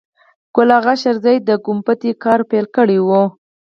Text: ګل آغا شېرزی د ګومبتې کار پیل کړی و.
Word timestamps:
ګل 0.55 0.69
آغا 0.77 0.93
شېرزی 1.01 1.37
د 1.47 1.49
ګومبتې 1.65 2.11
کار 2.23 2.39
پیل 2.49 2.65
کړی 2.75 2.99
و. 3.07 3.09